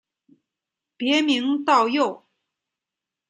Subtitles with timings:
[0.97, 2.25] 别名道佑。